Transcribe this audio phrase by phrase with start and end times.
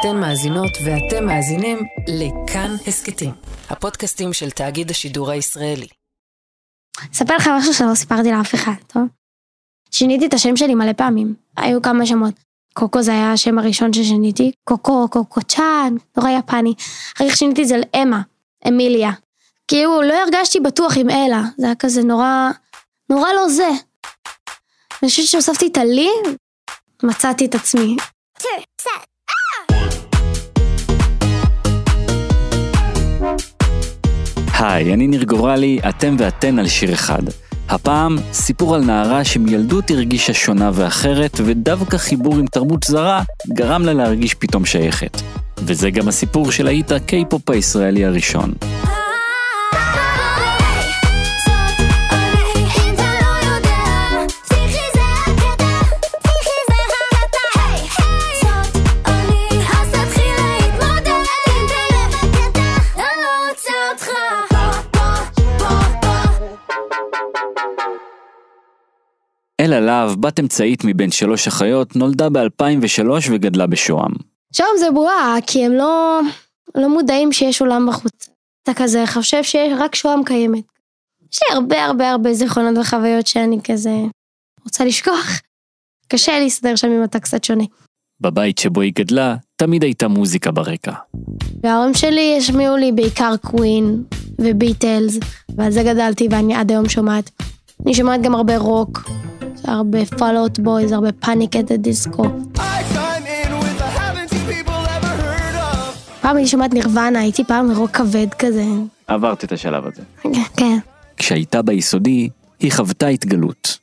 [0.00, 3.32] אתן מאזינות ואתם מאזינים לכאן הסכתים,
[3.70, 5.86] הפודקאסטים של תאגיד השידור הישראלי.
[7.12, 9.02] אספר לך משהו שלא סיפרתי לאף אחד, טוב?
[9.90, 12.34] שיניתי את השם שלי מלא פעמים, היו כמה שמות.
[12.74, 16.74] קוקו זה היה השם הראשון ששיניתי, קוקו, קוקו צ'אן, נורא יפני.
[17.16, 18.22] אחר כך שיניתי את זה לאמה,
[18.68, 19.10] אמיליה.
[19.68, 22.50] כאילו לא הרגשתי בטוח עם אלה, זה היה כזה נורא,
[23.10, 23.68] נורא לא זה.
[25.02, 26.10] אני חושבת שהוספתי את הלי,
[27.02, 27.96] מצאתי את עצמי.
[34.58, 37.22] היי, אני ניר גורלי, אתם ואתן על שיר אחד.
[37.68, 43.92] הפעם, סיפור על נערה שמילדות הרגישה שונה ואחרת, ודווקא חיבור עם תרבות זרה גרם לה
[43.92, 45.20] להרגיש פתאום שייכת.
[45.58, 48.52] וזה גם הסיפור של האיט הקיי-פופ הישראלי הראשון.
[69.60, 74.12] אלה להב, בת אמצעית מבין שלוש אחיות, נולדה ב-2003 וגדלה בשוהם.
[74.52, 76.20] שם זה בועה, כי הם לא,
[76.74, 78.28] לא מודעים שיש עולם בחוץ.
[78.62, 80.64] אתה כזה חושב שרק שוהם קיימת.
[81.32, 83.96] יש לי הרבה הרבה הרבה זיכרונות וחוויות שאני כזה
[84.64, 85.40] רוצה לשכוח.
[86.08, 87.64] קשה להסתדר שם אם אתה קצת שונה.
[88.20, 90.92] בבית שבו היא גדלה, תמיד הייתה מוזיקה ברקע.
[91.62, 94.02] וההורים שלי השמיעו לי בעיקר קווין
[94.38, 95.18] וביטלס,
[95.56, 97.30] ועל זה גדלתי ואני עד היום שומעת.
[97.86, 99.10] אני שומעת גם הרבה רוק,
[99.64, 101.56] הרבה Fall Out Boys, הרבה Panic!
[101.56, 102.24] at the Disco.
[106.20, 108.64] פעם הייתי שומעת נירוונה, הייתי פעם רוק כבד כזה.
[109.06, 110.02] עברת את השלב הזה.
[110.56, 110.78] כן.
[111.16, 112.28] כשהייתה ביסודי,
[112.60, 113.78] היא חוותה התגלות.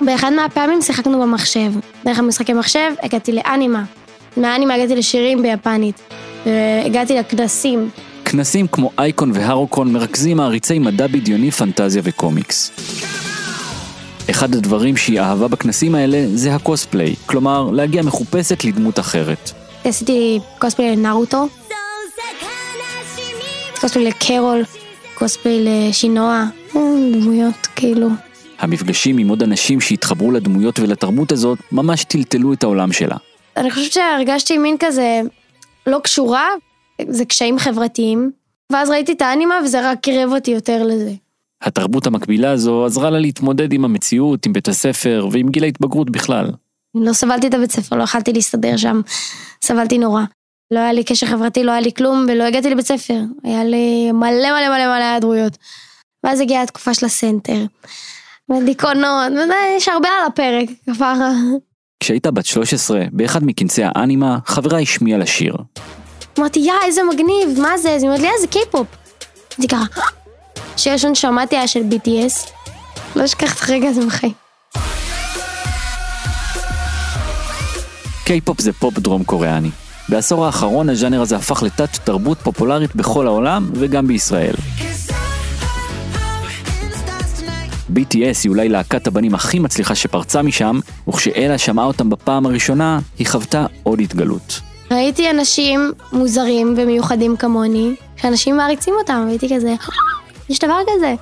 [0.00, 1.72] באחד מהפעמים שיחקנו במחשב.
[2.04, 3.84] דרך המשחקי מחשב הגעתי לאנימה.
[4.36, 6.00] מהאנימה הגעתי לשירים ביפנית.
[6.46, 7.90] והגעתי לכנסים.
[8.24, 12.70] כנסים כמו אייקון והרוקון מרכזים מעריצי מדע בדיוני, פנטזיה וקומיקס.
[14.32, 19.50] אחד הדברים שהיא אהבה בכנסים האלה זה הקוספליי, כלומר להגיע מחופשת לדמות אחרת.
[19.84, 21.48] עשיתי קוספליי לנארוטו,
[23.80, 24.62] קוספליי לקרול,
[25.14, 26.44] קוספליי לשינוע,
[27.12, 28.08] דמויות כאילו.
[28.58, 33.16] המפגשים עם עוד אנשים שהתחברו לדמויות ולתרבות הזאת ממש טלטלו את העולם שלה.
[33.56, 35.20] אני חושבת שהרגשתי מין כזה
[35.86, 36.48] לא קשורה,
[37.08, 38.30] זה קשיים חברתיים,
[38.72, 41.12] ואז ראיתי את האנימה וזה רק קירב אותי יותר לזה.
[41.62, 46.50] התרבות המקבילה הזו עזרה לה להתמודד עם המציאות, עם בית הספר ועם גיל ההתבגרות בכלל.
[46.94, 49.00] לא סבלתי את הבית ספר, לא יכלתי להסתדר שם,
[49.64, 50.22] סבלתי נורא.
[50.70, 53.20] לא היה לי קשר חברתי, לא היה לי כלום, ולא הגעתי לבית ספר.
[53.44, 55.58] היה לי מלא מלא מלא מלא היעדרויות.
[56.24, 57.64] ואז הגיעה התקופה של הסנטר.
[58.50, 59.32] ודיכאונות,
[59.76, 61.32] יש הרבה על הפרק, כפרה.
[62.00, 65.56] כשהייתה בת 13, באחד מכנסי האנימה, חברה השמיעה לה שיר.
[66.38, 67.90] אמרתי, יא, איזה מגניב, מה זה?
[67.90, 68.86] אז היא אומרת לי, אה, זה קיי-פופ.
[69.58, 70.02] אמרתי ככה,
[70.76, 72.50] שיר ראשון שמעתי היה של BTS.
[73.16, 74.32] לא אשכח את הרגע הזה בחיים.
[78.24, 79.70] קיי-פופ זה פופ דרום קוריאני.
[80.08, 84.54] בעשור האחרון הז'אנר הזה הפך לתת תרבות פופולרית בכל העולם וגם בישראל.
[87.94, 93.26] BTS היא אולי להקת הבנים הכי מצליחה שפרצה משם, וכשאלה שמעה אותם בפעם הראשונה, היא
[93.26, 94.60] חוותה עוד התגלות.
[94.90, 99.74] ראיתי אנשים מוזרים ומיוחדים כמוני, שאנשים מעריצים אותם, והייתי כזה,
[100.52, 101.14] יש דבר כזה.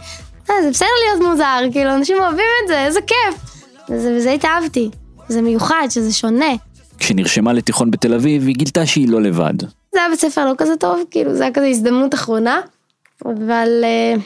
[0.50, 3.60] אה, זה בסדר להיות מוזר, כאילו, אנשים אוהבים את זה, איזה כיף.
[3.88, 4.90] וזה, וזה התאהבתי.
[5.28, 6.54] זה מיוחד, שזה שונה.
[6.98, 9.60] כשנרשמה לתיכון בתל אביב, היא גילתה שהיא לא לבד.
[9.94, 12.60] זה היה בית ספר לא כזה טוב, כאילו, זה היה כזה הזדמנות אחרונה.
[13.24, 14.20] אבל uh,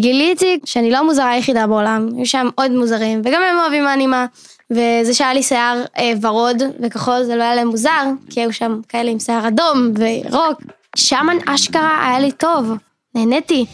[0.00, 4.26] גיליתי שאני לא המוזרה היחידה בעולם, היו שם עוד מוזרים, וגם הם אוהבים אנימה.
[4.70, 8.80] וזה שהיה לי שיער אה, ורוד וכחול זה לא היה להם מוזר, כי היו שם
[8.88, 10.62] כאלה עם שיער אדום וירוק.
[10.96, 12.72] שם אשכרה היה לי טוב,
[13.14, 13.66] נהניתי.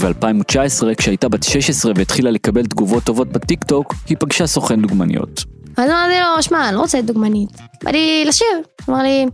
[0.00, 5.44] וב-2019, כשהייתה בת 16 והתחילה לקבל תגובות טובות בטיק טוק, היא פגשה סוכן דוגמניות.
[5.76, 7.50] אז אמרתי לו, שמע, אני לא רוצה דוגמנית.
[7.84, 8.46] בא לי לשיר.
[8.88, 9.26] אמר לי,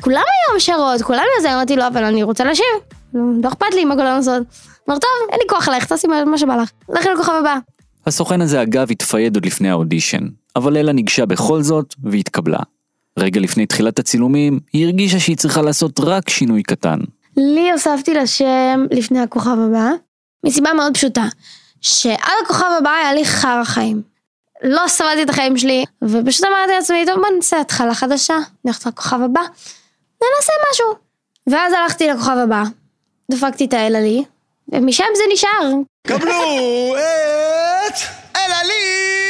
[0.00, 2.66] כולם היום שרות, כולם זה, אמרתי לו, אבל אני רוצה לשיר.
[3.14, 4.42] לא אכפת לי מה כולם לעשות.
[4.88, 6.70] אמר, טוב, אין לי כוח עלייך, תעשי מה שבא לך.
[6.88, 7.58] לכי לכוכב הבא.
[8.06, 12.58] הסוכן הזה אגב התפייד עוד לפני האודישן, אבל אלה ניגשה בכל זאת והתקבלה.
[13.18, 16.98] רגע לפני תחילת הצילומים, היא הרגישה שהיא צריכה לעשות רק שינוי קטן.
[17.36, 19.90] לי הוספתי לשם לפני הכוכב הבא,
[20.44, 21.24] מסיבה מאוד פשוטה,
[21.80, 24.02] שעד הכוכב הבא היה לי חרא חיים.
[24.62, 29.22] לא סבלתי את החיים שלי, ופשוט אמרתי לעצמי, טוב בוא נעשה התחלה חדשה, נלך לכוכב
[29.22, 29.40] הבא,
[30.20, 30.86] ונעשה משהו.
[31.46, 32.62] ואז הלכתי לכוכב הבא,
[33.30, 34.24] דפקתי את האלה לי,
[34.68, 35.70] ומשם זה נשאר.
[36.06, 36.94] קבלו
[37.86, 37.96] את
[38.36, 39.21] אלעלי!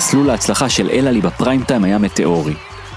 [0.00, 2.54] מסלול ההצלחה של אלעלי בפריים טיים היה מטאורי.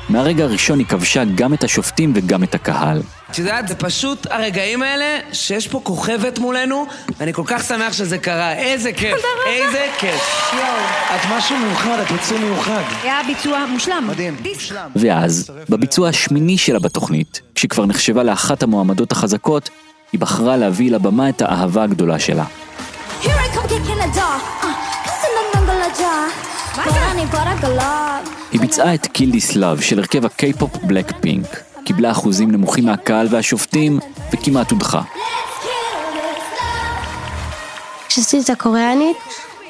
[0.10, 3.02] מהרגע הראשון היא כבשה גם את השופטים וגם את הקהל.
[3.32, 6.86] את יודעת, זה פשוט הרגעים האלה שיש פה כוכבת מולנו,
[7.20, 8.54] ואני כל כך שמח שזה קרה.
[8.54, 9.18] איזה כיף,
[9.48, 10.52] איזה כיף.
[11.16, 12.82] את משהו מיוחד, את יצור מיוחד.
[13.04, 14.08] היה ביצוע מושלם.
[14.08, 14.90] מדהים, מושלם.
[14.96, 19.70] ואז, בביצוע השמיני שלה בתוכנית, כשכבר נחשבה לאחת המועמדות החזקות,
[20.12, 22.46] היא בחרה להביא לבמה את האהבה הגדולה שלה.
[23.22, 24.64] Here I come kicking the door.
[24.64, 24.83] Uh,
[28.52, 33.28] היא ביצעה את Kill This Love של הרכב הקיי-פופ בלק פינק, קיבלה אחוזים נמוכים מהקהל
[33.30, 34.00] והשופטים,
[34.34, 35.02] וכמעט הודחה.
[38.08, 39.18] כשעשיתי את הקוריאנית,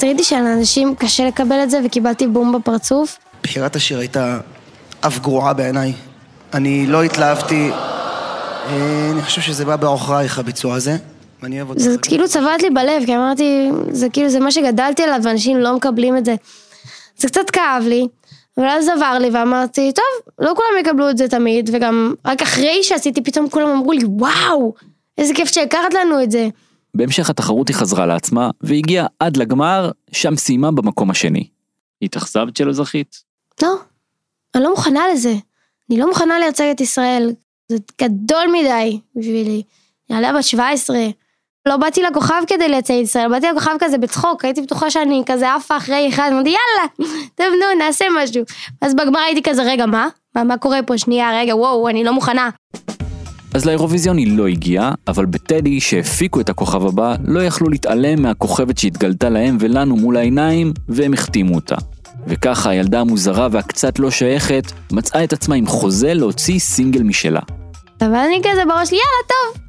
[0.04, 3.18] ראיתי שלאנשים קשה לקבל את זה וקיבלתי בום בפרצוף.
[3.44, 4.40] בחירת השיר הייתה
[5.02, 5.94] אף גרועה בעיניי.
[6.54, 10.98] אני לא התלהבתי, אה, אני חושב שזה בא בעוכרייך הביצוע הזה,
[11.44, 11.80] ואני אוהב אותו.
[11.80, 15.76] זה כאילו צבט לי בלב, כי אמרתי, זה כאילו, זה מה שגדלתי עליו ואנשים לא
[15.76, 16.36] מקבלים את זה.
[17.24, 18.08] זה קצת כאב לי,
[18.58, 22.84] אבל אז עבר לי ואמרתי, טוב, לא כולם יקבלו את זה תמיד, וגם רק אחרי
[22.84, 24.74] שעשיתי פתאום כולם אמרו לי, וואו,
[25.18, 26.48] איזה כיף שהכרת לנו את זה.
[26.94, 31.48] בהמשך התחרות היא חזרה לעצמה, והגיעה עד לגמר, שם סיימה במקום השני.
[32.02, 33.16] התאכזבת שלא זכית?
[33.62, 33.76] לא,
[34.56, 35.34] אני לא מוכנה לזה.
[35.90, 37.32] אני לא מוכנה לייצג את ישראל.
[37.70, 39.64] זה גדול מדי בשבילי.
[40.10, 40.98] עליה בת 17.
[41.68, 45.54] לא באתי לכוכב כדי לייצג את ישראל, באתי לכוכב כזה בצחוק, הייתי בטוחה שאני כזה
[45.54, 48.44] עפה אחרי אחד, אמרתי יאללה, טוב נו, נעשה משהו.
[48.82, 50.08] אז בגמר הייתי כזה, רגע, מה?
[50.36, 50.98] מה, מה קורה פה?
[50.98, 52.50] שנייה, רגע, וואו, אני לא מוכנה.
[53.54, 58.78] אז לאירוויזיון היא לא הגיעה, אבל בטדי, שהפיקו את הכוכב הבא, לא יכלו להתעלם מהכוכבת
[58.78, 61.76] שהתגלתה להם ולנו מול העיניים, והם החתימו אותה.
[62.28, 67.42] וככה הילדה המוזרה והקצת לא שייכת, מצאה את עצמה עם חוזה להוציא סינגל משלה.
[68.02, 69.64] אבל אני כזה בראש שלי, יאללה, טוב.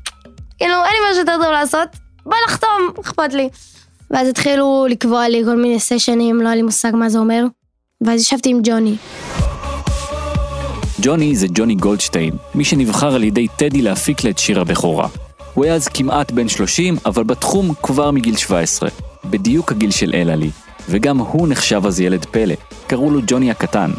[0.59, 1.89] כאילו, אין לי משהו יותר טוב לעשות,
[2.27, 3.49] בוא נחתום, אכפת לי.
[4.11, 7.45] ואז התחילו לקבוע לי כל מיני סשנים, לא היה לי מושג מה זה אומר.
[8.01, 8.97] ואז ישבתי עם ג'וני.
[11.01, 15.09] ג'וני זה ג'וני גולדשטיין, מי שנבחר על ידי טדי להפיק לה את שיר הבכורה.
[15.55, 18.89] הוא היה אז כמעט בן 30, אבל בתחום כבר מגיל 17.
[19.25, 20.51] בדיוק הגיל של אלעלי.
[20.89, 22.55] וגם הוא נחשב אז ילד פלא.
[22.87, 23.91] קראו לו ג'וני הקטן.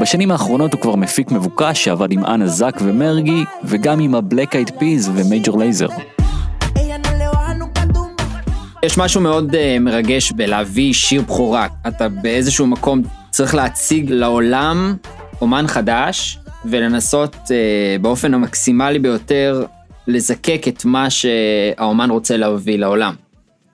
[0.00, 4.70] בשנים האחרונות הוא כבר מפיק מבוקש שעבד עם אנה זק ומרגי, וגם עם הבלק אייד
[4.78, 5.88] פיז ומייג'ור לייזר.
[8.82, 11.66] יש משהו מאוד uh, מרגש בלהביא שיר בכורה.
[11.88, 14.96] אתה באיזשהו מקום צריך להציג לעולם
[15.40, 19.64] אומן חדש, ולנסות uh, באופן המקסימלי ביותר
[20.06, 23.14] לזקק את מה שהאומן רוצה להביא לעולם.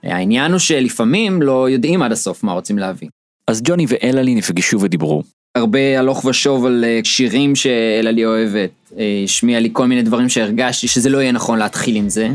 [0.02, 3.08] העניין הוא שלפעמים לא יודעים עד הסוף מה רוצים להביא.
[3.48, 5.35] אז ג'וני ואלה לי נפגשו ודיברו.
[5.56, 10.28] הרבה הלוך ושוב על אה, שירים שאלה לי אוהבת, אה, השמיע לי כל מיני דברים
[10.28, 12.28] שהרגשתי שזה לא יהיה נכון להתחיל עם זה.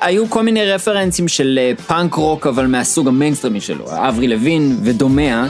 [0.00, 5.46] היו כל מיני רפרנסים של אה, פאנק רוק אבל מהסוג המיינסטרימי שלו, אבריל לאבין ודומיה,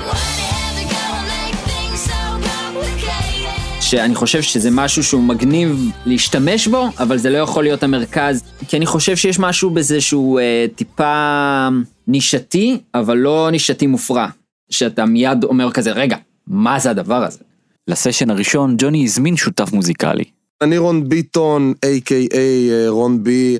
[3.80, 8.76] שאני חושב שזה משהו שהוא מגניב להשתמש בו, אבל זה לא יכול להיות המרכז, כי
[8.76, 11.68] אני חושב שיש משהו בזה שהוא אה, טיפה
[12.08, 14.26] נישתי, אבל לא נישתי מופרע,
[14.70, 16.16] שאתה מיד אומר כזה, רגע,
[16.48, 17.38] מה זה הדבר הזה?
[17.88, 20.24] לסשן הראשון ג'וני הזמין שותף מוזיקלי.
[20.62, 23.56] אני רון ביטון, A.K.A אה, רון בי.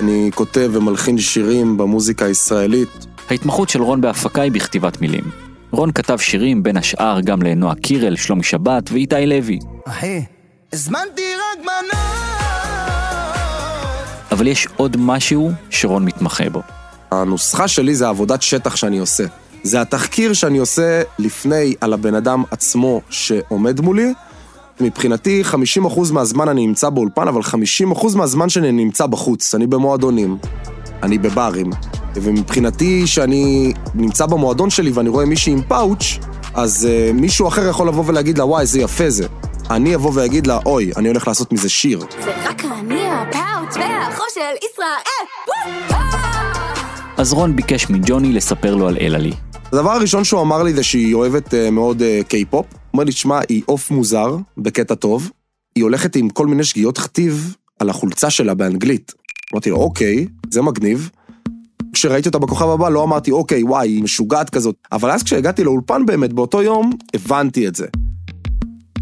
[0.00, 3.06] אני כותב ומלחין שירים במוזיקה הישראלית.
[3.30, 5.24] ההתמחות של רון בהפקה היא בכתיבת מילים.
[5.70, 9.58] רון כתב שירים בין השאר גם לנועה קירל, שלומי שבת ואיתי לוי.
[9.84, 10.22] אחי,
[10.72, 12.02] הזמנתי רק מנות.
[14.32, 16.62] אבל יש עוד משהו שרון מתמחה בו.
[17.10, 19.24] הנוסחה שלי זה עבודת שטח שאני עושה.
[19.66, 24.12] זה התחקיר שאני עושה לפני על הבן אדם עצמו שעומד מולי.
[24.80, 25.42] מבחינתי
[25.86, 29.54] 50% מהזמן אני נמצא באולפן, אבל 50% מהזמן שאני נמצא בחוץ.
[29.54, 30.38] אני במועדונים,
[31.02, 31.70] אני בברים.
[32.14, 36.18] ומבחינתי, שאני נמצא במועדון שלי ואני רואה מישהי עם פאוץ',
[36.54, 39.26] אז uh, מישהו אחר יכול לבוא ולהגיד לה, וואי, איזה יפה זה.
[39.70, 42.00] אני אבוא ואגיד לה, אוי, אני הולך לעשות מזה שיר.
[42.24, 45.26] זה רק אני הפאוץ' והחור של ישראל.
[47.16, 49.32] אז רון ביקש מג'וני לספר לו על אלעלי.
[49.72, 52.66] הדבר הראשון שהוא אמר לי זה שהיא אוהבת uh, מאוד קיי-פופ.
[52.72, 55.30] הוא אומר לי, תשמע, היא עוף מוזר, בקטע טוב.
[55.74, 59.12] היא הולכת עם כל מיני שגיאות כתיב על החולצה שלה באנגלית.
[59.52, 61.10] אמרתי לו, אוקיי, זה מגניב.
[61.92, 64.76] כשראיתי אותה בכוכב הבא לא אמרתי, אוקיי, וואי, היא משוגעת כזאת.
[64.92, 67.86] אבל אז כשהגעתי לאולפן באמת, באותו יום, הבנתי את זה.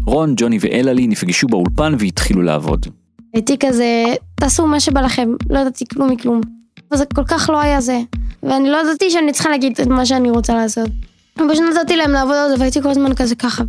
[0.05, 2.85] רון, ג'וני ואלעלי נפגשו באולפן והתחילו לעבוד.
[3.33, 4.03] הייתי כזה,
[4.35, 6.41] תעשו מה שבא לכם, לא ידעתי כלום מכלום.
[6.93, 7.99] וזה כל כך לא היה זה.
[8.49, 10.89] ואני לא ידעתי שאני צריכה להגיד את מה שאני רוצה לעשות.
[11.33, 13.63] פשוט נתתי להם לעבוד על זה והייתי כל הזמן כזה ככה.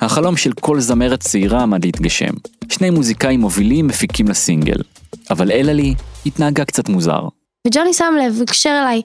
[0.00, 2.34] החלום של כל זמרת צעירה עמד להתגשם.
[2.68, 4.76] שני מוזיקאים מובילים מפיקים לסינגל.
[5.30, 5.94] אבל אלעלי
[6.26, 7.20] התנהגה קצת מוזר.
[7.66, 9.02] וג'וני שם לב, הקשר אליי,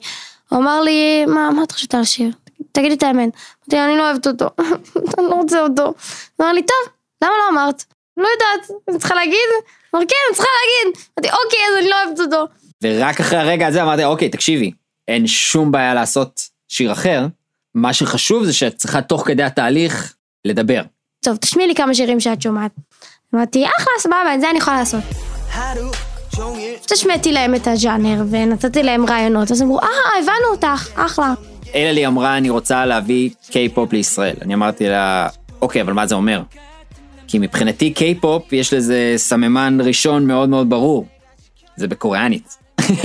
[0.48, 2.30] הוא אמר לי, מה, מה את חושבת על השיר?
[2.72, 3.30] תגידי את האמת.
[3.72, 4.46] אמרתי, אני לא אוהבת אותו,
[5.18, 5.84] אני לא רוצה אותו.
[5.84, 5.94] הוא
[6.40, 6.92] אמר לי, טוב,
[7.24, 7.84] למה לא אמרת?
[8.16, 9.50] לא יודעת, אני צריכה להגיד?
[9.94, 11.02] אמר, כן, אני צריכה להגיד.
[11.18, 12.46] אמרתי, אוקיי, אז אני לא אוהבת אותו.
[12.84, 14.70] ורק אחרי הרגע הזה אמרתי, אוקיי, תקשיבי,
[15.08, 17.26] אין שום בעיה לעשות שיר אחר,
[17.74, 20.82] מה שחשוב זה שאת צריכה תוך כדי התהליך לדבר.
[21.20, 22.70] טוב, תשמיעי לי כמה שירים שאת שומעת.
[23.34, 25.02] אמרתי, אחלה, סבבה, את זה אני יכולה לעשות.
[26.92, 29.86] השמעתי להם את הז'אנר ונתתי להם רעיונות, אז אמרו, אה,
[30.18, 31.34] הבנו אותך, אחלה.
[31.74, 34.36] אלה לי אמרה, אני רוצה להביא קיי-פופ לישראל.
[34.42, 35.28] אני אמרתי לה,
[35.62, 36.42] אוקיי, אבל מה זה אומר?
[37.28, 41.06] כי מבחינתי קיי-פופ יש לזה סממן ראשון מאוד מאוד ברור.
[41.76, 42.56] זה בקוריאנית.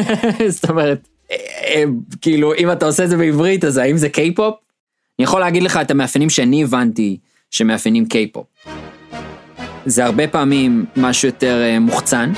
[0.56, 1.08] זאת אומרת,
[2.22, 4.56] כאילו, אם אתה עושה את זה בעברית, אז האם זה קיי-פופ?
[5.20, 7.18] אני יכול להגיד לך את המאפיינים שאני הבנתי
[7.52, 8.46] שמאפיינים קיי-פופ.
[9.86, 12.34] זה הרבה פעמים משהו יותר אה, מוחצן.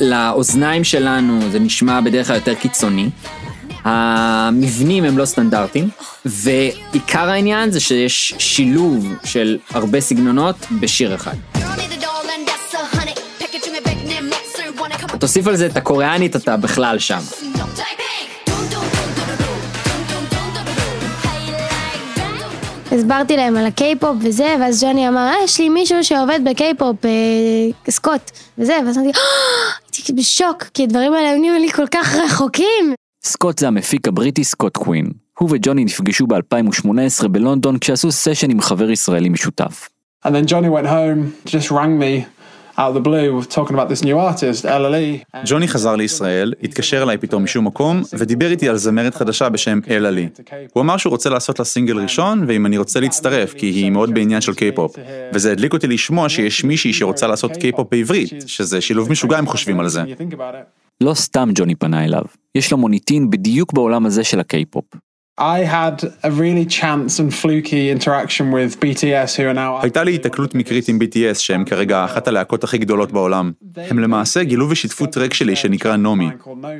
[0.00, 3.08] לאוזניים שלנו זה נשמע בדרך כלל יותר קיצוני.
[3.84, 5.88] המבנים הם לא סטנדרטיים,
[6.24, 11.63] ועיקר העניין זה שיש שילוב של הרבה סגנונות בשיר אחד.
[15.44, 17.18] תוסיף על זה את הקוריאנית, אתה בכלל שם.
[22.92, 27.10] הסברתי להם על הקיי-פופ וזה, ואז ג'וני אמר, אה, יש לי מישהו שעובד בקיי-פופ, אה,
[27.90, 29.22] סקוט, וזה, ואז אמרתי, "אה!"
[29.96, 32.94] הייתי בשוק, כי הדברים האלה היו נהיו לי כל כך רחוקים.
[33.24, 35.10] סקוט זה המפיק הבריטי סקוט קווין.
[35.38, 39.88] הוא וג'וני נפגשו ב-2018 בלונדון כשעשו סשן עם חבר ישראלי משותף.
[40.26, 42.33] And then Johnny went home, just rang me
[42.78, 45.40] out of the blue, talking about this new artist, LLE.
[45.46, 50.10] ג'וני חזר לישראל, התקשר אליי פתאום משום מקום, ודיבר איתי על זמרת חדשה בשם אלה
[50.10, 50.28] לי.
[50.72, 54.14] הוא אמר שהוא רוצה לעשות לה סינגל ראשון, ואם אני רוצה להצטרף, כי היא מאוד
[54.14, 54.96] בעניין של קיי-פופ.
[55.32, 59.80] וזה הדליק אותי לשמוע שיש מישהי שרוצה לעשות קיי-פופ בעברית, שזה שילוב משוגע אם חושבים
[59.80, 60.02] על זה.
[61.00, 62.22] לא סתם ג'וני פנה אליו,
[62.54, 64.84] יש לו מוניטין בדיוק בעולם הזה של הקיי-פופ.
[65.40, 69.82] I had a really chance and fluky interaction with BTS who are now...
[69.82, 73.52] הייתה לי התקלות מקרית עם BTS שהם כרגע אחת הלהקות הכי גדולות בעולם.
[73.76, 76.28] הם למעשה גילו ושיתפו טרק שלי שנקרא נעמי.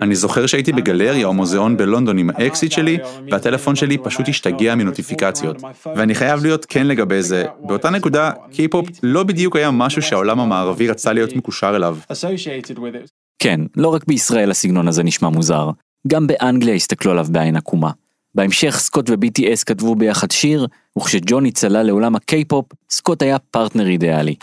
[0.02, 2.98] אני זוכר שהייתי בגלריה או מוזיאון בלונדון עם האקסית שלי,
[3.30, 5.62] והטלפון שלי פשוט השתגע מנוטיפיקציות.
[5.96, 10.88] ואני חייב להיות כן לגבי זה, באותה נקודה, קיי-פופ לא בדיוק היה משהו שהעולם המערבי
[10.88, 11.96] רצה להיות מקושר אליו.
[12.12, 13.10] associated with it.
[13.38, 15.70] כן, לא רק בישראל הסגנון הזה נשמע מוזר,
[16.08, 17.90] גם באנגליה הסתכלו עליו בעין עקומה.
[18.34, 20.66] בהמשך סקוט ו-BTS כתבו ביחד שיר,
[20.98, 24.34] וכשג'וני צלל לעולם הקיי-פופ, סקוט היה פרטנר אידיאלי.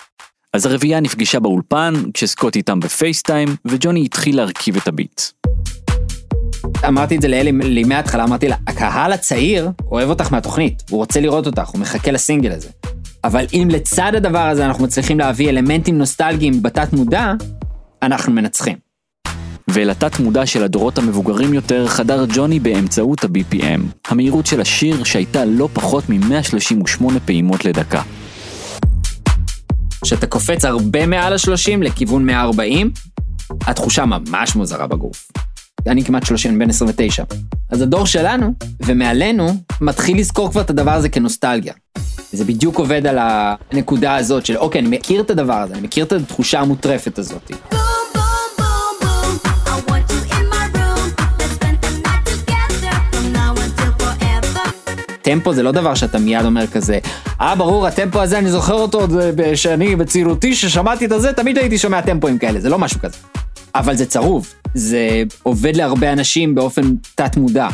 [0.54, 5.22] אז הרביעייה נפגשה באולפן, כשסקוט איתם ב FaceTime, וג'וני התחיל להרכיב את הביט.
[6.88, 11.22] אמרתי את זה לאלי לי מההתחלה, אמרתי לה, הקהל הצעיר אוהב אותך מהתוכנית, הוא רוצה
[11.22, 12.70] לראות אותך, הוא מחכה לסינגל הזה.
[13.24, 17.34] אבל אם לצד הדבר הזה אנחנו מצליחים להביא אלמנטים נוסטלגיים בתת מודע,
[18.02, 18.91] אנחנו מנצחים.
[19.74, 25.46] ואל התת מודע של הדורות המבוגרים יותר חדר ג'וני באמצעות ה-BPM, המהירות של השיר שהייתה
[25.46, 28.02] לא פחות מ-138 פעימות לדקה.
[30.04, 32.92] כשאתה קופץ הרבה מעל ה-30 לכיוון 140,
[33.62, 35.28] התחושה ממש מוזרה בגוף.
[35.88, 37.24] אני כמעט 30, בן 29.
[37.70, 38.54] אז הדור שלנו,
[38.86, 41.74] ומעלינו, מתחיל לזכור כבר את הדבר הזה כנוסטלגיה.
[42.32, 46.06] זה בדיוק עובד על הנקודה הזאת של, אוקיי, אני מכיר את הדבר הזה, אני מכיר
[46.06, 47.52] את התחושה המוטרפת הזאת.
[55.32, 57.00] טמפו זה לא דבר שאתה מיד אומר כזה,
[57.42, 59.12] אה ברור, הטמפו הזה, אני זוכר אותו עוד
[59.56, 63.18] שאני בצעירותי, ששמעתי את הזה, תמיד הייתי שומע טמפואים כאלה, זה לא משהו כזה.
[63.76, 66.82] אבל זה צרוב, זה עובד להרבה אנשים באופן
[67.16, 67.68] תת מודע.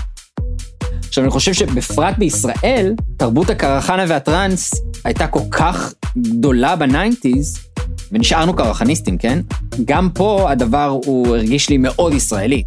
[1.07, 4.71] עכשיו אני חושב שבפרט בישראל, תרבות הקרחנה והטראנס
[5.03, 7.57] הייתה כל כך גדולה ב nineties,
[8.11, 9.39] ונשארנו קרחניסטים, כן?
[9.85, 12.63] גם פה הדבר הוא הרגיש לי מאוד ישראלי.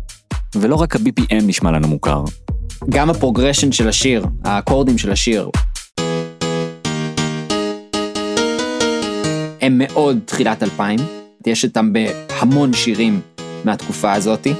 [0.54, 2.24] ולא רק ה-BPM נשמע לנו מוכר.
[2.88, 5.50] גם ה progression של השיר, האקורדים של השיר.
[9.60, 10.98] הם מאוד תחילת 2000,
[11.46, 13.20] יש אותם בהמון שירים
[13.64, 14.54] מהתקופה הזאתי.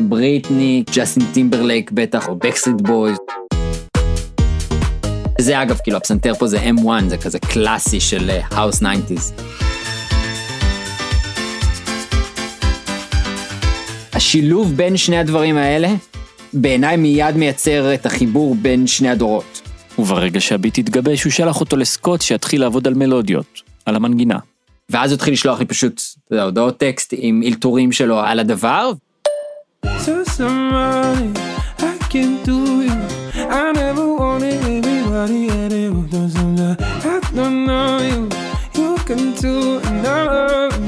[0.00, 3.16] מבריטני, ג'סטין טימברלייק בטח, או Backstreet Boys.
[5.40, 9.42] זה אגב, כאילו הפסנתר פה זה M1, זה כזה קלאסי של האוס אה, 90's.
[14.12, 15.88] השילוב בין שני הדברים האלה,
[16.52, 19.62] בעיניי מיד מייצר את החיבור בין שני הדורות.
[19.98, 24.38] וברגע שהביט התגבש, הוא שלח אותו לסקוט שיתחיל לעבוד על מלודיות, על המנגינה.
[24.90, 28.92] ואז הוא התחיל לשלוח לי פשוט, הודעות טקסט עם אלתורים שלו על הדבר.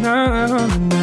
[0.02, 1.00] I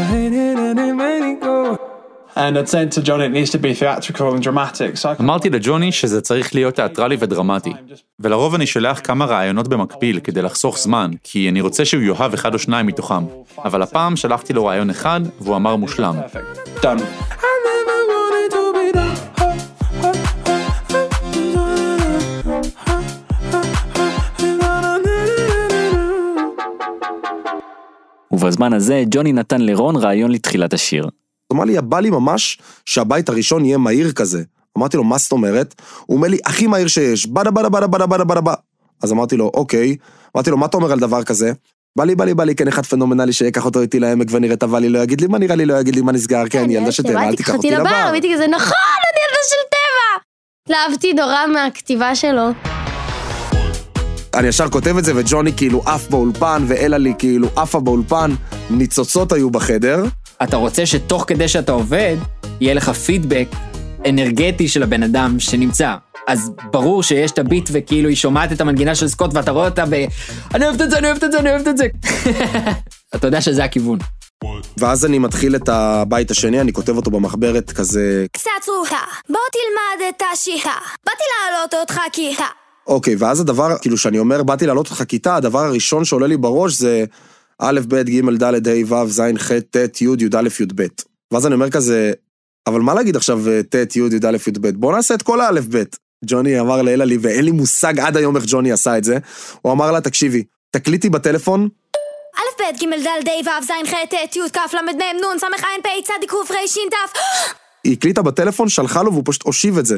[5.19, 7.73] אמרתי לג'וני שזה צריך להיות תיאטרלי ודרמטי.
[8.19, 12.53] ולרוב אני שולח כמה רעיונות במקביל כדי לחסוך זמן, כי אני רוצה שהוא יאהב אחד
[12.53, 13.23] או שניים מתוכם.
[13.65, 16.15] אבל הפעם שלחתי לו רעיון אחד, והוא אמר מושלם.
[28.31, 31.09] ובזמן הזה ג'וני נתן לרון רעיון לתחילת השיר.
[31.47, 34.43] הוא אמר לי, בא לי ממש שהבית הראשון יהיה מהיר כזה.
[34.77, 35.75] אמרתי לו, מה זאת אומרת?
[36.05, 38.53] הוא אומר לי, הכי מהיר שיש, בדה בדה בדה בדה בדה בדה בדה.
[39.03, 39.95] אז אמרתי לו, אוקיי.
[40.35, 41.51] אמרתי לו, מה אתה אומר על דבר כזה?
[41.97, 44.63] בא לי, בא לי, בא לי, כן, אחד פנומנלי שיקח אותו איתי לעמק ונראה את
[44.63, 47.03] הוואלי, לא יגיד לי מה נראה לי, לא יגיד לי מה נסגר, כן, ילדה של
[47.03, 47.89] טבע, אל תיקח אותי לבר.
[47.89, 50.23] הייתי כזה, נכון, אני ילדה של טבע!
[50.63, 52.49] התלהבתי נורא מהכתיבה שלו.
[54.33, 58.31] אני ישר כותב את זה, וג'וני כאילו עף באולפן, ואלה לי כאילו עפה באולפן,
[58.69, 60.03] ניצוצות היו בחדר.
[60.43, 62.15] אתה רוצה שתוך כדי שאתה עובד,
[62.61, 63.47] יהיה לך פידבק
[64.09, 65.95] אנרגטי של הבן אדם שנמצא.
[66.27, 69.85] אז ברור שיש את הביט וכאילו היא שומעת את המנגינה של סקוט ואתה רואה אותה
[69.89, 70.05] ב...
[70.53, 71.87] אני אוהבת את זה, אני אוהבת את זה, אני אוהבת את זה.
[73.15, 73.99] אתה יודע שזה הכיוון.
[74.77, 80.09] ואז אני מתחיל את הבית השני, אני כותב אותו במחברת כזה, קצת צרוחה, בוא תלמד
[80.09, 80.75] את השיחה.
[81.05, 82.35] באתי להעלות אותך כי...
[82.87, 86.73] אוקיי, ואז הדבר, כאילו, שאני אומר, באתי לעלות אותך כיתה, הדבר הראשון שעולה לי בראש
[86.73, 87.05] זה
[87.59, 90.87] א', ב', ג', ד', ה', ו', ז', ח', ט', י', י"א, י"ב.
[91.31, 92.11] ואז אני אומר כזה,
[92.67, 94.67] אבל מה להגיד עכשיו ט', י', י"א, י"ב?
[94.67, 95.83] בוא נעשה את כל האלף ב'.
[96.25, 99.17] ג'וני אמר לאלה לי, ואין לי מושג עד היום איך ג'וני עשה את זה.
[99.61, 101.69] הוא אמר לה, תקשיבי, תקליטי בטלפון,
[102.35, 102.85] א', ב', ג',
[103.25, 106.11] ד', ה', ו', ז', ח', ט', י', כ', ל', מ', נ', ס', ע', פ', צ',
[106.27, 107.11] ק', ר', ש', ת'.
[107.83, 109.97] היא הקליטה בטלפון, שלחה לו והוא פשוט הושיב את זה.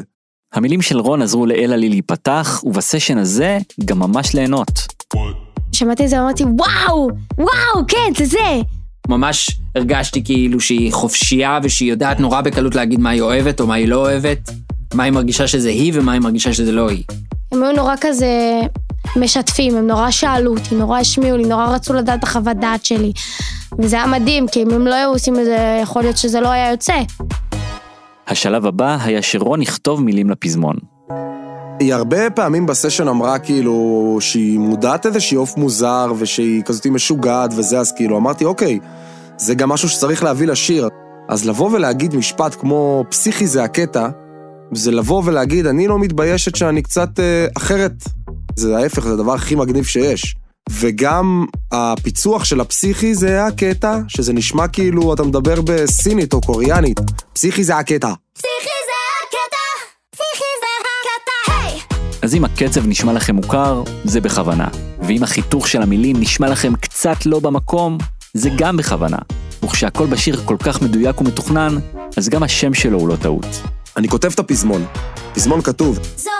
[0.52, 4.70] המילים של רון עזרו לאלעלי להיפתח, ובסשן הזה גם ממש ליהנות.
[5.80, 8.60] שמעתי את זה ואמרתי, וואו, וואו, כן, זה זה.
[9.08, 13.74] ממש הרגשתי כאילו שהיא חופשייה ושהיא יודעת נורא בקלות להגיד מה היא אוהבת או מה
[13.74, 14.50] היא לא אוהבת,
[14.94, 17.04] מה היא מרגישה שזה היא ומה היא מרגישה שזה לא היא.
[17.52, 18.60] הם היו נורא כזה
[19.16, 23.12] משתפים, הם נורא שאלו אותי, נורא השמיעו לי, נורא רצו לדעת את החוות דעת שלי.
[23.78, 26.48] וזה היה מדהים, כי אם הם לא היו עושים את זה, יכול להיות שזה לא
[26.48, 26.94] היה יוצא.
[28.28, 30.76] השלב הבא היה שרון יכתוב מילים לפזמון.
[31.80, 37.78] היא הרבה פעמים בסשן אמרה כאילו שהיא מודעת איזה עוף מוזר ושהיא כזאת משוגעת וזה,
[37.78, 38.78] אז כאילו אמרתי אוקיי,
[39.36, 40.88] זה גם משהו שצריך להביא לשיר.
[41.28, 44.08] אז לבוא ולהגיד משפט כמו פסיכי זה הקטע,
[44.72, 47.92] זה לבוא ולהגיד אני לא מתביישת שאני קצת אה, אחרת.
[48.56, 50.36] זה ההפך, זה הדבר הכי מגניב שיש.
[50.70, 57.00] וגם הפיצוח של הפסיכי זה הקטע, שזה נשמע כאילו אתה מדבר בסינית או קוריאנית.
[57.32, 58.12] פסיכי זה הקטע.
[58.34, 58.79] פסיכי
[62.30, 64.68] אז אם הקצב נשמע לכם מוכר, זה בכוונה.
[65.02, 67.98] ואם החיתוך של המילים נשמע לכם קצת לא במקום,
[68.34, 69.16] זה גם בכוונה.
[69.64, 71.74] וכשהכל בשיר כל כך מדויק ומתוכנן,
[72.16, 73.46] אז גם השם שלו הוא לא טעות.
[73.96, 74.84] אני כותב את הפזמון.
[75.34, 76.30] פזמון כתוב, זאת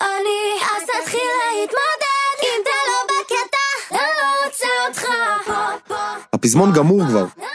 [0.00, 5.04] אני, אז תתחיל להתמודד אם אתה לא בקטע, אני לא רוצה אותך
[5.46, 5.52] פה,
[5.88, 5.94] פה,
[6.32, 7.24] הפזמון גמור כבר.
[7.38, 7.48] לא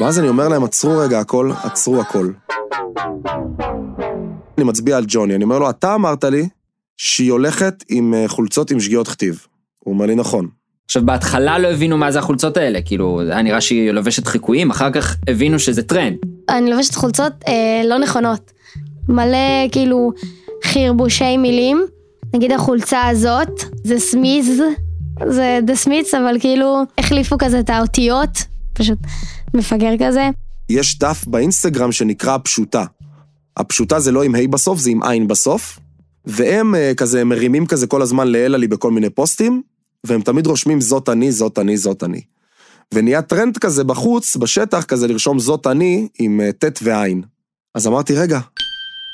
[0.00, 2.30] ואז אני אומר להם, עצרו רגע הכל, עצרו הכל.
[4.58, 6.48] אני מצביע על ג'וני, אני אומר לו, אתה אמרת לי
[6.98, 9.46] שהיא הולכת עם אה, חולצות עם שגיאות כתיב.
[9.78, 10.48] הוא אומר לי, נכון.
[10.84, 14.90] עכשיו בהתחלה לא הבינו מה זה החולצות האלה, כאילו היה נראה שהיא לובשת חיקויים, אחר
[14.90, 16.16] כך הבינו שזה טרנד.
[16.48, 18.52] אני לובשת חולצות אה, לא נכונות.
[19.08, 20.12] מלא כאילו
[20.64, 21.86] חרבושי מילים.
[22.34, 24.62] נגיד החולצה הזאת, זה סמיז,
[25.26, 28.98] זה The Smiths, אבל כאילו החליפו כזה את האותיות, פשוט
[29.54, 30.28] מפגר כזה.
[30.68, 32.84] יש דף באינסטגרם שנקרא הפשוטע.
[33.56, 35.78] הפשוטע זה לא עם ה' בסוף, זה עם עין בסוף.
[36.28, 39.62] והם אה, כזה מרימים כזה כל הזמן לאלה לי בכל מיני פוסטים,
[40.04, 42.20] והם תמיד רושמים זוט עני, זוט עני, זוט עני.
[42.94, 47.22] ונהיה טרנד כזה בחוץ, בשטח, כזה לרשום זוט עני עם אה, ט' ועין.
[47.74, 48.38] אז אמרתי, רגע,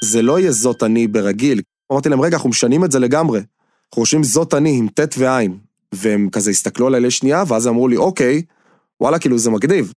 [0.04, 1.60] זה לא יהיה זאת אני ברגיל.
[1.92, 3.38] אמרתי להם, רגע, אנחנו משנים את זה לגמרי.
[3.38, 5.56] אנחנו רושמים זאת אני עם ט' ועין.
[5.92, 8.42] והם כזה הסתכלו עליי לשנייה, ואז אמרו לי, אוקיי,
[9.00, 9.92] וואלה, כאילו זה מגניב.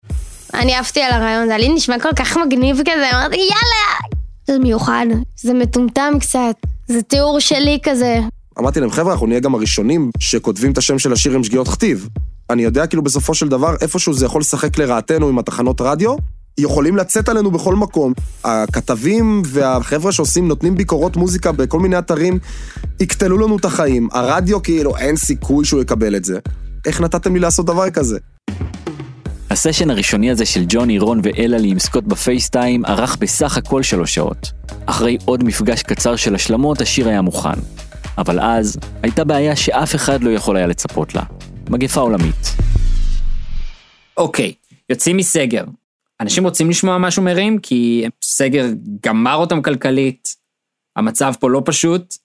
[0.53, 4.24] אני עפתי על הרעיון, זה לי נשמע כל כך מגניב כזה, אמרתי יאללה!
[4.47, 5.05] זה מיוחד,
[5.37, 6.55] זה מטומטם קצת,
[6.87, 8.19] זה תיאור שלי כזה.
[8.59, 12.09] אמרתי להם, חבר'ה, אנחנו נהיה גם הראשונים שכותבים את השם של השיר עם שגיאות כתיב.
[12.49, 16.15] אני יודע כאילו בסופו של דבר, איפשהו זה יכול לשחק לרעתנו עם התחנות רדיו,
[16.57, 18.13] יכולים לצאת עלינו בכל מקום.
[18.43, 22.39] הכתבים והחבר'ה שעושים, נותנים ביקורות מוזיקה בכל מיני אתרים,
[22.99, 24.07] יקטלו לנו את החיים.
[24.11, 26.39] הרדיו כאילו, אין סיכוי שהוא יקבל את זה.
[26.85, 28.17] איך נתתם לי לעשות דבר כזה?
[29.55, 34.51] הסשן הראשוני הזה של ג'וני, רון ואלעלי עם סקוט בפייסטיים ארך בסך הכל שלוש שעות.
[34.85, 37.59] אחרי עוד מפגש קצר של השלמות, השיר היה מוכן.
[38.17, 41.23] אבל אז, הייתה בעיה שאף אחד לא יכול היה לצפות לה.
[41.69, 42.35] מגפה עולמית.
[44.17, 44.53] אוקיי,
[44.89, 45.63] יוצאים מסגר.
[46.21, 48.65] אנשים רוצים לשמוע משהו מרים, כי סגר
[49.05, 50.35] גמר אותם כלכלית,
[50.95, 52.15] המצב פה לא פשוט,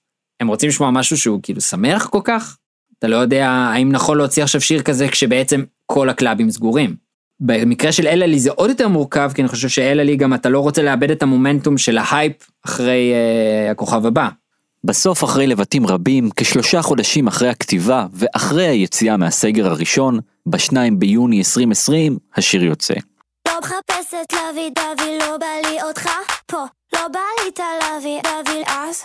[0.40, 2.56] הם רוצים לשמוע משהו שהוא כאילו שמח כל כך?
[2.98, 7.09] אתה לא יודע האם נכון להוציא עכשיו שיר כזה כשבעצם כל הקלאבים סגורים.
[7.40, 10.48] במקרה של אלה לי זה עוד יותר מורכב, כי אני חושב שאלה לי גם אתה
[10.48, 12.32] לא רוצה לאבד את המומנטום של ההייפ
[12.66, 14.28] אחרי אה, הכוכב הבא.
[14.84, 22.18] בסוף אחרי לבטים רבים, כשלושה חודשים אחרי הכתיבה ואחרי היציאה מהסגר הראשון, ב-2 ביוני 2020,
[22.36, 22.94] השיר יוצא.
[23.48, 26.08] לא מחפשת להביא דבי, לא בא לי אותך
[26.46, 29.02] פה, לא בא לי את הלוי, דבי אז,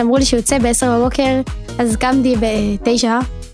[0.00, 1.40] אמרו לי שהוא יוצא ב-10 בבוקר,
[1.78, 3.04] אז קמתי ב-9,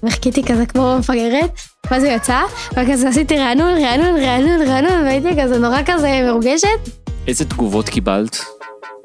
[0.03, 1.51] וחיכיתי כזה כמו מפגרת,
[1.91, 2.43] ואז הוא יצא,
[2.73, 6.69] וכזה עשיתי רענון, רענון, רענון, רענון, והייתי כזה נורא כזה מרוגשת.
[7.29, 8.39] איזה תגובות קיבלת?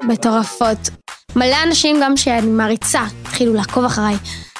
[0.02, 0.90] מטורפות.
[1.36, 4.16] מלא אנשים גם שאני מעריצה, התחילו לעקוב אחריי.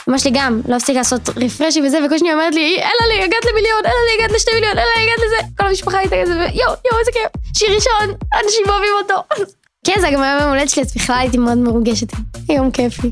[0.08, 3.80] אמא שלי גם, לא הפסיק לעשות רפרשים וזה, וקושני אומרת לי, אלה לי, הגעת למיליון,
[3.84, 5.56] אלה לי, הגעת לשתי מיליון, אלה לי, הגעת לזה.
[5.58, 7.42] כל המשפחה הייתה כזה, ויואו, יואו, איזה כיף.
[7.54, 9.44] שיר ראשון, אנשים אוהבים אותו.
[9.86, 12.08] כן, זה גם היה יום הולדת שלי, אז בכלל הייתי מאוד מרוגשת.
[12.48, 13.10] יום כיפי.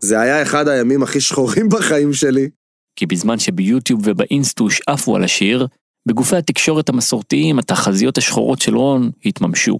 [0.00, 2.48] זה היה אחד הימים הכי שחורים בחיים שלי.
[2.96, 5.66] כי בזמן שביוטיוב ובאינסטוש עפו על השיר,
[6.06, 9.78] בגופי התקשורת המסורתיים התחזיות השחורות של רון התממשו.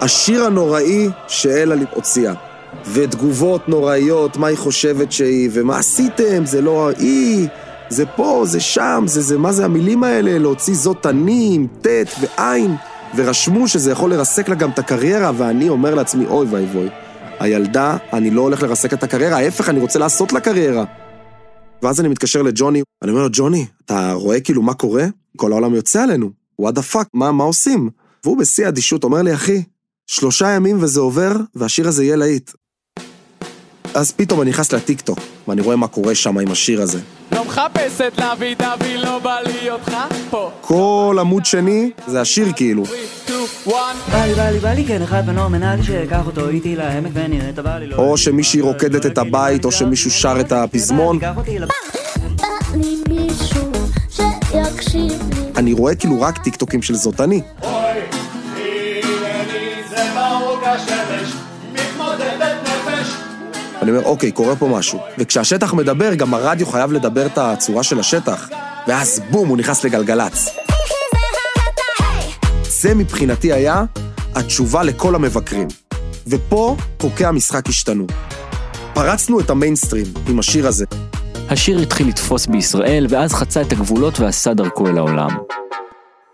[0.00, 2.34] השיר הנוראי שאלה הוציאה.
[2.92, 7.48] ותגובות נוראיות, מה היא חושבת שהיא, ומה עשיתם, זה לא היא,
[7.88, 11.86] זה פה, זה שם, זה זה, מה זה המילים האלה, להוציא זאת אני עם ט'
[12.20, 12.76] ועין,
[13.16, 16.88] ורשמו שזה יכול לרסק לה גם את הקריירה, ואני אומר לעצמי, אוי ואבוי,
[17.40, 20.84] הילדה, אני לא הולך לרסק את הקריירה, ההפך, אני רוצה לעשות לה קריירה.
[21.82, 25.04] ואז אני מתקשר לג'וני, אני אומר לו, ג'וני, אתה רואה כאילו מה קורה?
[25.36, 27.90] כל העולם יוצא עלינו, what the fuck, מה, עושים?
[28.24, 29.62] והוא בשיא האדישות אומר לי, אחי,
[30.06, 32.50] שלושה ימים וזה עובר, והשיר הזה יהיה להיט.
[33.96, 36.98] אז פתאום אני נכנס לטיקטוק, ואני רואה מה קורה שם עם השיר הזה.
[37.32, 39.96] לא מחפשת להביא דבי, לא בא לי אותך
[40.30, 40.50] פה.
[40.60, 42.84] כל עמוד שני זה השיר כאילו.
[43.66, 47.58] בא לי, בא לי, בא לי, כן, אחד פנומנלי שיקח אותו איתי לעמק ונראה את
[47.58, 47.96] הבא לי לא...
[47.96, 51.18] או שמישהי רוקדת את הבית, או שמישהו שר את הפזמון.
[55.56, 57.40] אני רואה כאילו רק טיקטוקים של זאת אני.
[63.86, 64.98] אני אומר, אוקיי, קורה פה משהו.
[65.18, 68.48] וכשהשטח מדבר, גם הרדיו חייב לדבר את הצורה של השטח.
[68.88, 70.48] ואז בום, הוא נכנס לגלגלצ.
[72.68, 73.84] זה מבחינתי היה
[74.34, 75.68] התשובה לכל המבקרים.
[76.26, 78.06] ופה חוקי המשחק השתנו.
[78.94, 80.84] פרצנו את המיינסטרים עם השיר הזה.
[81.48, 85.30] השיר התחיל לתפוס בישראל, ואז חצה את הגבולות ועשה דרכו אל העולם.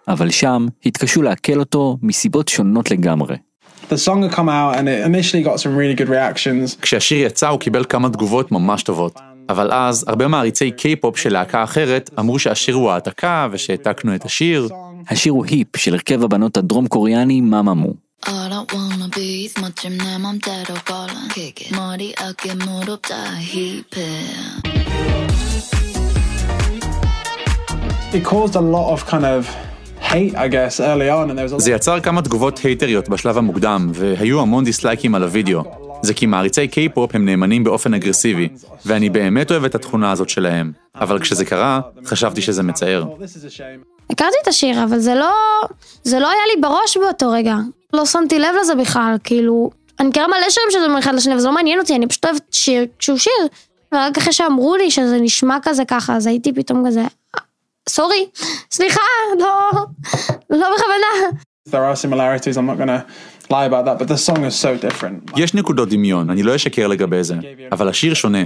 [0.08, 3.51] אבל שם התקשו לעכל אותו מסיבות שונות לגמרי.
[3.91, 6.77] The song had come out and it initially got some really good reactions.
[6.81, 9.19] כשהשיר יצא הוא קיבל כמה תגובות ממש טובות.
[9.49, 14.69] אבל אז, הרבה מעריצי קיי-פופ של להקה אחרת אמרו שהשיר הוא העתקה ושהעתקנו את השיר.
[15.09, 17.93] השיר הוא היפ של הרכב הבנות הדרום קוריאני מאמאמו.
[18.25, 24.01] I don't wanna be 멋짐 내 맘대로 걸어 Kick it 머리 어깨 무릎 다 힙해
[28.13, 29.47] It caused a lot of kind of
[30.12, 31.58] hate, I guess, early on, and there was a lot...
[31.58, 35.62] זה יצר כמה תגובות הייטריות בשלב המוקדם, והיו המון דיסלייקים על הוידאו.
[36.02, 38.48] זה כי מעריצי קיי-פופ הם נאמנים באופן אגרסיבי,
[38.86, 40.72] ואני באמת אוהב את התכונה הזאת שלהם.
[40.94, 43.04] אבל כשזה קרה, חשבתי שזה מצער.
[44.10, 45.30] הכרתי את השיר, אבל זה לא,
[46.02, 47.56] זה לא היה לי בראש באותו רגע.
[47.92, 49.70] לא שמתי לב לזה בכלל, כאילו,
[50.00, 52.86] אני מכירה מלא שירים שדומים אחד לשני, וזה לא מעניין אותי, אני פשוט אוהבת שיר
[52.98, 53.32] כשהוא שיר.
[53.94, 57.06] ורק אחרי שאמרו לי שזה נשמע כזה ככה, אז הייתי פתאום כזה, "אה,
[57.88, 58.26] סורי,
[58.70, 59.00] סליחה,
[59.38, 59.70] לא,
[60.50, 61.38] לא בכוונה.
[61.68, 63.04] There are similarities, I'm not gonna
[63.50, 65.32] lie about that, but the song is so different.
[65.36, 67.34] יש נקודות דמיון, אני לא אשקר לגבי זה,
[67.72, 68.42] אבל השיר שונה.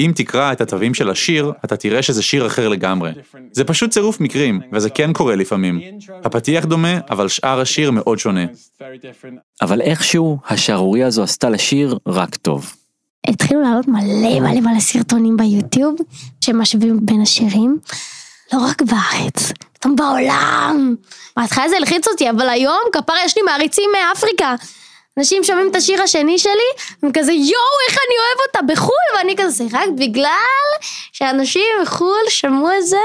[0.00, 3.12] אם תקרא את התווים של השיר, אתה תראה שזה שיר אחר לגמרי.
[3.52, 5.80] זה פשוט צירוף מקרים, וזה כן קורה לפעמים.
[6.24, 8.44] הפתיח דומה, אבל שאר השיר מאוד שונה.
[9.62, 12.74] אבל איכשהו, השערוריה הזו עשתה לשיר רק טוב.
[13.26, 15.94] התחילו לעלות מלא מלא מלא סרטונים ביוטיוב,
[16.40, 17.78] שמשווים בין השירים,
[18.52, 19.52] לא רק בארץ,
[19.84, 20.94] גם בעולם.
[21.36, 24.54] בהתחלה זה הלחיץ אותי, אבל היום כפרה יש לי מעריצים מאפריקה.
[25.18, 26.70] אנשים שומעים את השיר השני שלי,
[27.02, 30.68] הם כזה יואו איך אני אוהב אותה בחו"ל, ואני כזה רק בגלל
[31.12, 32.96] שאנשים בחו"ל שמעו את זה,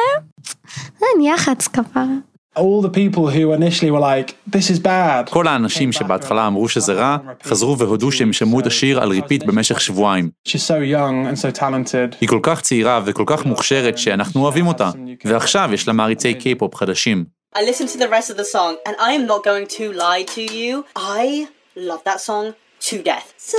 [0.99, 2.32] זה נהיה חץ כפרה.
[2.55, 5.29] All the people who initially were like, this is bad.
[5.29, 9.81] כל האנשים שבהתחלה אמרו שזה רע, חזרו והודו שהם שמעו את השיר על repeat במשך
[9.81, 10.29] שבועיים.
[10.47, 12.15] She's so young and so talented.
[12.21, 14.91] היא כל כך צעירה וכל כך מוכשרת שאנחנו אוהבים אותה.
[15.25, 17.25] ועכשיו יש לה מעריצי קיי-פופ חדשים.
[17.55, 20.23] I listened to the rest of the song, and I am not going to lie
[20.35, 20.83] to you.
[20.97, 22.53] I love that song
[22.89, 23.55] to death.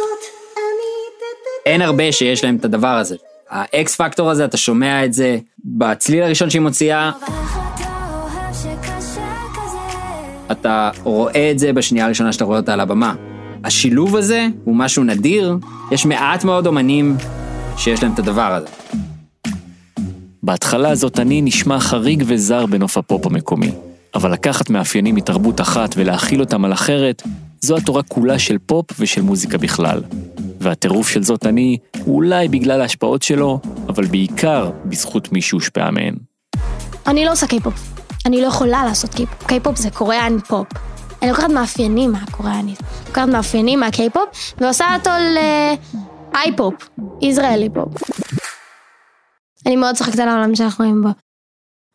[1.67, 3.17] אין הרבה שיש להם את הדבר הזה.
[3.51, 7.11] האקס פקטור הזה, אתה שומע את זה בצליל הראשון שהיא מוציאה,
[10.61, 13.15] אתה רואה את זה בשנייה הראשונה שאתה רואה אותה על הבמה.
[13.65, 15.59] השילוב הזה הוא משהו נדיר,
[15.93, 17.17] יש מעט מאוד אומנים
[17.77, 18.67] שיש להם את הדבר הזה.
[20.43, 23.71] בהתחלה זאת אני נשמע חריג וזר בנוף הפופ המקומי,
[24.15, 27.23] אבל לקחת מאפיינים מתרבות אחת ולהכיל אותם על אחרת,
[27.61, 30.01] זו התורה כולה של פופ ושל מוזיקה בכלל.
[30.61, 36.15] והטירוף של זאת אני, הוא אולי בגלל ההשפעות שלו, אבל בעיקר בזכות מי שהושפעה מהן.
[37.07, 37.94] אני לא עושה קיי-פופ.
[38.27, 39.47] אני לא יכולה לעשות קיי-פופ.
[39.47, 40.67] קיי-פופ זה Korean pop.
[41.23, 42.79] אני לוקחת מאפיינים מהקוריאנית.
[43.07, 46.75] לוקחת מאפיינים מהקיי-פופ ועושה אותו ל I-pop,
[47.23, 47.89] Israeli pop.
[49.67, 51.09] אני מאוד צוחקת על העולם שאנחנו חיים בו.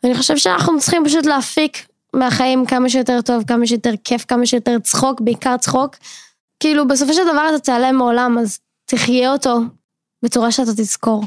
[0.04, 4.80] ואני חושב שאנחנו צריכים פשוט להפיק מהחיים כמה שיותר טוב, כמה שיותר כיף, כמה שיותר
[4.80, 5.96] צחוק, בעיקר צחוק.
[6.60, 9.60] כאילו, בסופו של דבר אתה תיעלם מעולם, אז תחיה אותו
[10.24, 11.24] בצורה שאתה תזכור.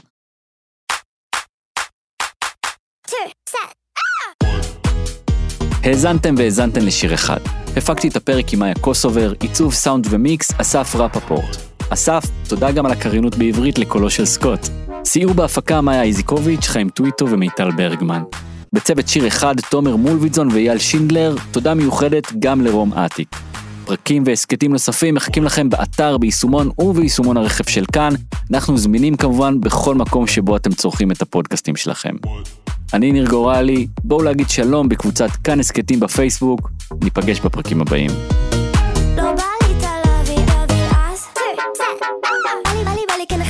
[5.84, 7.40] האזנתם והאזנתם לשיר אחד.
[7.76, 11.56] הפקתי את הפרק עם מאיה קוסובר, עיצוב סאונד ומיקס, אסף רפפורט.
[11.90, 14.68] אסף, תודה גם על הקריינות בעברית לקולו של סקוט.
[15.04, 18.22] סיור בהפקה מאיה איזיקוביץ', חיים טוויטו ומיטל ברגמן.
[18.72, 23.36] בצוות שיר אחד, תומר מולביטזון ואייל שינדלר, תודה מיוחדת גם לרום אטיק.
[23.84, 28.14] פרקים והסכתים נוספים מחכים לכם באתר, ביישומון וביישומון הרכב של כאן.
[28.52, 32.14] אנחנו זמינים כמובן בכל מקום שבו אתם צורכים את הפודקאסטים שלכם.
[32.94, 36.70] אני ניר גורלי, בואו להגיד שלום בקבוצת כאן הסכתים בפייסבוק,
[37.04, 38.10] ניפגש בפרקים הבאים.
[43.18, 43.40] לי, כן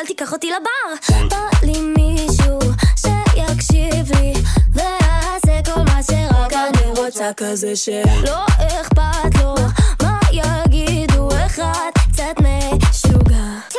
[0.00, 2.58] אל תיקח אותי לבר בא לי מישהו
[7.20, 8.46] רוצה כזה שלא
[8.80, 9.54] אכפת לו
[10.02, 13.69] מה יגידו אחד קצת משוגע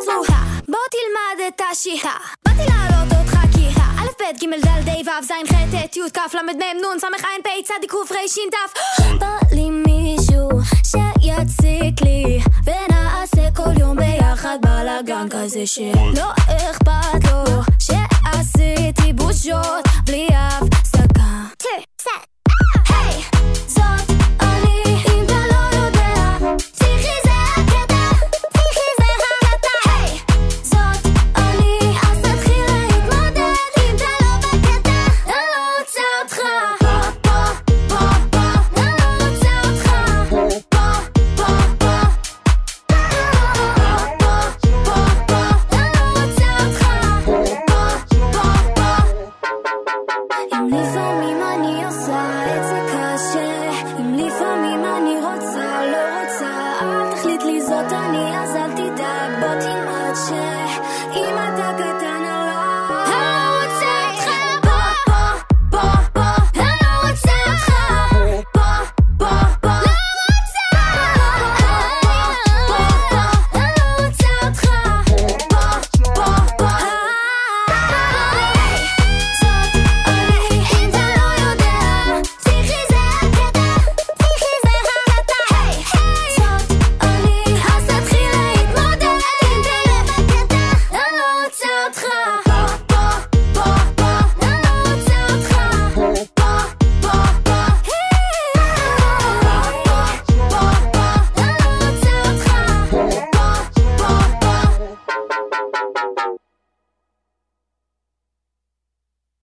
[0.00, 4.02] צבועה, בוא תלמד את השירה באתי להעלות אותך כי ה...
[4.02, 7.04] א', ב', ג', ד', ה', ו', ז', ח', ט', י', כ', ל', מ', נ', ס',
[7.04, 7.08] ע',
[7.44, 10.48] פ', צ', ק', ר', ש', ת' בא לי מישהו
[10.82, 21.26] שיציק לי ונעשה כל יום ביחד בלאגן כזה שלא אכפת לו שעשיתי בושות בלי הפסקה.
[22.88, 23.22] היי,
[23.66, 24.15] זאת
[57.76, 61.75] זאת אני אז אל תדאג בוא תלמד שאם אתה